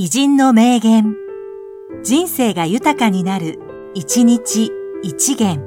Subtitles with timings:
[0.00, 1.16] 偉人の名言。
[2.04, 3.58] 人生が豊かになる、
[3.94, 4.70] 一日
[5.02, 5.58] 一元。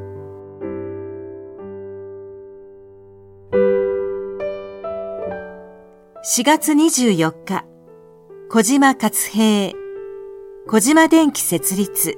[6.23, 7.66] 4月24日、
[8.50, 9.78] 小島勝平、
[10.66, 12.18] 小島電機設立。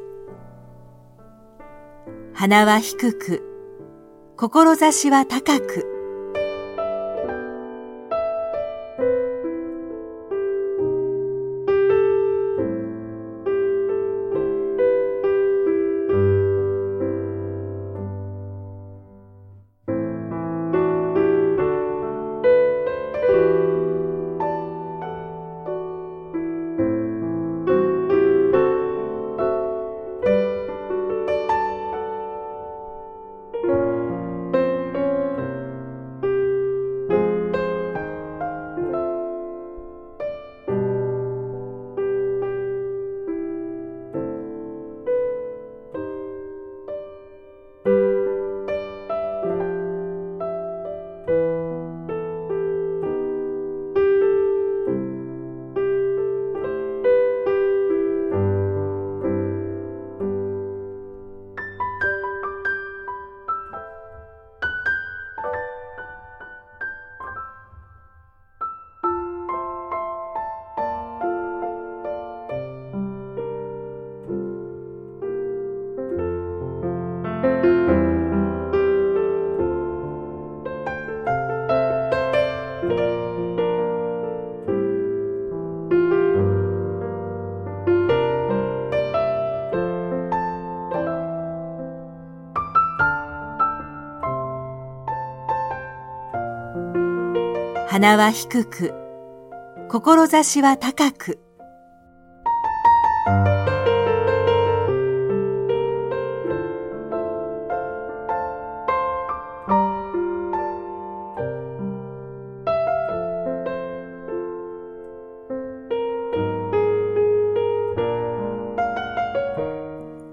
[2.35, 3.41] 鼻は低く、
[4.37, 5.92] 志は高く。
[97.93, 98.91] 鼻は低く、
[99.87, 101.39] 志は高く。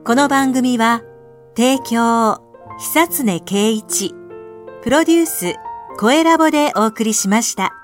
[0.06, 1.03] この番組は、
[1.54, 2.41] 提供、
[2.78, 4.15] 久常圭一、
[4.82, 5.56] プロデュース、
[6.00, 7.79] 声ラボでお送りしました。